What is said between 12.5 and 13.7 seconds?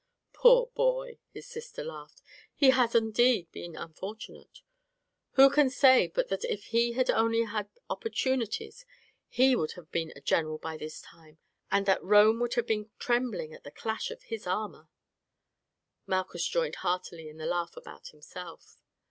have been trembling at the